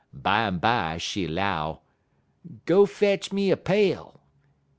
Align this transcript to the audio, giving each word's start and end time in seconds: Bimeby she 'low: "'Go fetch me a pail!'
Bimeby 0.11 0.99
she 0.99 1.27
'low: 1.27 1.81
"'Go 2.65 2.87
fetch 2.87 3.31
me 3.31 3.51
a 3.51 3.55
pail!' 3.55 4.19